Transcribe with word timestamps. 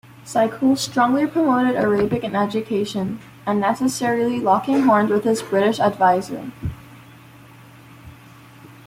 Zaghul 0.25 0.79
strongly 0.79 1.27
promoted 1.27 1.75
Arabic 1.75 2.23
in 2.23 2.35
education, 2.35 3.19
and 3.45 3.59
necessarily 3.61 4.39
locking 4.39 4.81
horns 4.85 5.11
with 5.11 5.25
his 5.25 5.43
British 5.43 5.79
advisor. 5.79 6.51